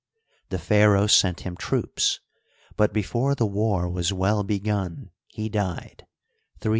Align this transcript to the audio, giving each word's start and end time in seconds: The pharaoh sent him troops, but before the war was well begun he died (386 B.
The 0.49 0.57
pharaoh 0.57 1.05
sent 1.05 1.41
him 1.41 1.55
troops, 1.55 2.21
but 2.75 2.91
before 2.91 3.35
the 3.35 3.45
war 3.45 3.87
was 3.87 4.11
well 4.11 4.41
begun 4.43 5.11
he 5.27 5.47
died 5.47 6.07
(386 6.57 6.57
B. 6.63 6.69